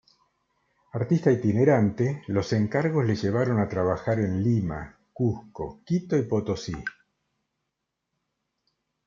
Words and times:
Artista 0.93 1.29
itinerante, 1.31 2.23
los 2.25 2.53
encargos 2.53 3.05
le 3.05 3.15
llevaron 3.15 3.59
a 3.59 3.69
trabajar 3.69 4.19
en 4.19 4.41
Lima, 4.43 4.97
Cuzco, 5.13 5.83
Quito 5.85 6.17
y 6.17 6.23
Potosí. 6.23 6.73